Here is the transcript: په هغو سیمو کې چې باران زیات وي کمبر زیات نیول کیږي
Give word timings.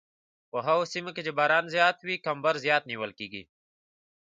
په 0.51 0.57
هغو 0.67 0.83
سیمو 0.93 1.11
کې 1.15 1.21
چې 1.25 1.31
باران 1.39 1.65
زیات 1.75 1.97
وي 2.01 2.15
کمبر 2.25 2.55
زیات 2.65 2.83
نیول 2.91 3.11
کیږي 3.19 3.43